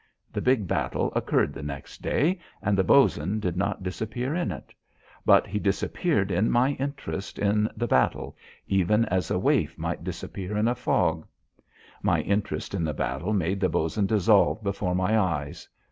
[0.33, 4.73] The big battle occurred the next day, and the Bos'n did not disappear in it;
[5.27, 8.35] but he disappeared in my interest in the battle,
[8.65, 11.27] even as a waif might disappear in a fog.
[12.01, 15.69] My interest in the battle made the Bos'n dissolve before my eyes.